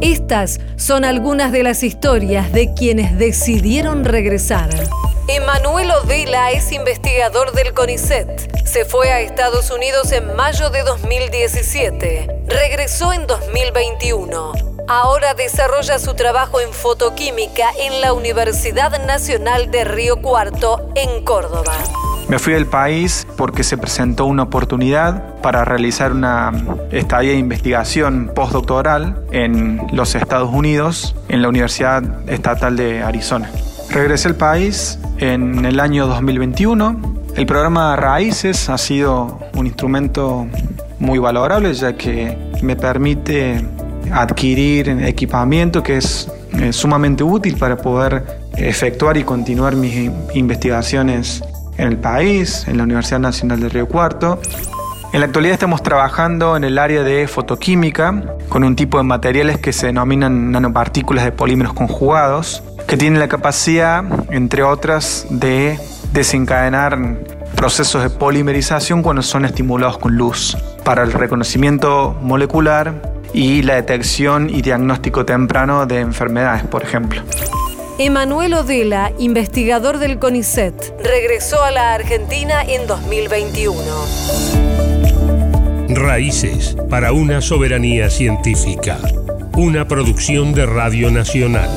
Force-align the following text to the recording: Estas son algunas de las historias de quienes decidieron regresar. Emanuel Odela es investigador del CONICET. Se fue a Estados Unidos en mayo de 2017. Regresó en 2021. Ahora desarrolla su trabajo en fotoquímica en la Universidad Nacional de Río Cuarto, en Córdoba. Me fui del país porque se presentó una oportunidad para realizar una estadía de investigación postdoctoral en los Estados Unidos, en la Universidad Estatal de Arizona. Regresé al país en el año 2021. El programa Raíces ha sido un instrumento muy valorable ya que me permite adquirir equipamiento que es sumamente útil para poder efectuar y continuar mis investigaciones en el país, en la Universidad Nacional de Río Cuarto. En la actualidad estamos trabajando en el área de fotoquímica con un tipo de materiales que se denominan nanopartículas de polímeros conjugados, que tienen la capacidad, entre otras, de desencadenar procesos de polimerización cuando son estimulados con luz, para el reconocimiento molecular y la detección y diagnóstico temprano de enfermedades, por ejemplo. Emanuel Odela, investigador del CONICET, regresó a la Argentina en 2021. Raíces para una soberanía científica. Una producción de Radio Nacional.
Estas 0.00 0.60
son 0.76 1.04
algunas 1.04 1.52
de 1.52 1.62
las 1.62 1.82
historias 1.82 2.52
de 2.52 2.72
quienes 2.72 3.18
decidieron 3.18 4.06
regresar. 4.06 4.70
Emanuel 5.28 5.90
Odela 5.90 6.50
es 6.52 6.72
investigador 6.72 7.52
del 7.52 7.74
CONICET. 7.74 8.66
Se 8.66 8.86
fue 8.86 9.12
a 9.12 9.20
Estados 9.20 9.70
Unidos 9.70 10.10
en 10.12 10.34
mayo 10.36 10.70
de 10.70 10.84
2017. 10.84 12.44
Regresó 12.46 13.12
en 13.12 13.26
2021. 13.26 14.52
Ahora 14.88 15.34
desarrolla 15.34 15.98
su 15.98 16.14
trabajo 16.14 16.60
en 16.60 16.72
fotoquímica 16.72 17.70
en 17.78 18.00
la 18.00 18.14
Universidad 18.14 19.04
Nacional 19.04 19.70
de 19.70 19.84
Río 19.84 20.22
Cuarto, 20.22 20.90
en 20.94 21.22
Córdoba. 21.24 21.74
Me 22.30 22.38
fui 22.38 22.52
del 22.52 22.66
país 22.66 23.26
porque 23.36 23.64
se 23.64 23.76
presentó 23.76 24.24
una 24.24 24.44
oportunidad 24.44 25.40
para 25.42 25.64
realizar 25.64 26.12
una 26.12 26.52
estadía 26.92 27.32
de 27.32 27.38
investigación 27.38 28.30
postdoctoral 28.32 29.24
en 29.32 29.80
los 29.92 30.14
Estados 30.14 30.48
Unidos, 30.54 31.16
en 31.28 31.42
la 31.42 31.48
Universidad 31.48 32.04
Estatal 32.30 32.76
de 32.76 33.02
Arizona. 33.02 33.50
Regresé 33.90 34.28
al 34.28 34.36
país 34.36 35.00
en 35.18 35.64
el 35.64 35.80
año 35.80 36.06
2021. 36.06 37.00
El 37.34 37.46
programa 37.46 37.96
Raíces 37.96 38.68
ha 38.68 38.78
sido 38.78 39.40
un 39.56 39.66
instrumento 39.66 40.46
muy 41.00 41.18
valorable 41.18 41.74
ya 41.74 41.96
que 41.96 42.38
me 42.62 42.76
permite 42.76 43.66
adquirir 44.12 44.88
equipamiento 44.88 45.82
que 45.82 45.96
es 45.96 46.30
sumamente 46.70 47.24
útil 47.24 47.56
para 47.56 47.76
poder 47.76 48.24
efectuar 48.56 49.16
y 49.16 49.24
continuar 49.24 49.74
mis 49.74 50.12
investigaciones 50.32 51.42
en 51.80 51.88
el 51.88 51.96
país, 51.96 52.64
en 52.68 52.76
la 52.76 52.84
Universidad 52.84 53.20
Nacional 53.20 53.60
de 53.60 53.68
Río 53.70 53.88
Cuarto. 53.88 54.40
En 55.12 55.20
la 55.20 55.26
actualidad 55.26 55.54
estamos 55.54 55.82
trabajando 55.82 56.56
en 56.56 56.62
el 56.62 56.78
área 56.78 57.02
de 57.02 57.26
fotoquímica 57.26 58.36
con 58.48 58.62
un 58.62 58.76
tipo 58.76 58.98
de 58.98 59.04
materiales 59.04 59.58
que 59.58 59.72
se 59.72 59.86
denominan 59.86 60.52
nanopartículas 60.52 61.24
de 61.24 61.32
polímeros 61.32 61.72
conjugados, 61.72 62.62
que 62.86 62.96
tienen 62.96 63.18
la 63.18 63.28
capacidad, 63.28 64.04
entre 64.30 64.62
otras, 64.62 65.26
de 65.30 65.78
desencadenar 66.12 66.98
procesos 67.56 68.02
de 68.02 68.10
polimerización 68.10 69.02
cuando 69.02 69.22
son 69.22 69.44
estimulados 69.44 69.98
con 69.98 70.16
luz, 70.16 70.56
para 70.84 71.02
el 71.02 71.12
reconocimiento 71.12 72.16
molecular 72.20 72.94
y 73.32 73.62
la 73.62 73.74
detección 73.74 74.50
y 74.50 74.62
diagnóstico 74.62 75.24
temprano 75.24 75.86
de 75.86 76.00
enfermedades, 76.00 76.62
por 76.64 76.82
ejemplo. 76.82 77.22
Emanuel 78.02 78.54
Odela, 78.54 79.12
investigador 79.18 79.98
del 79.98 80.18
CONICET, 80.18 80.74
regresó 81.04 81.62
a 81.62 81.70
la 81.70 81.92
Argentina 81.92 82.62
en 82.66 82.86
2021. 82.86 83.84
Raíces 85.88 86.78
para 86.88 87.12
una 87.12 87.42
soberanía 87.42 88.08
científica. 88.08 88.96
Una 89.52 89.86
producción 89.86 90.54
de 90.54 90.64
Radio 90.64 91.10
Nacional. 91.10 91.68